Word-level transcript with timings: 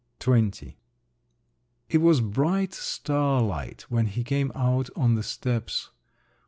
XX 0.19 0.73
It 1.87 1.99
was 1.99 2.21
bright 2.21 2.73
starlight 2.73 3.83
when 3.89 4.07
he 4.07 4.23
came 4.23 4.51
out 4.55 4.89
on 4.95 5.13
the 5.13 5.21
steps. 5.21 5.91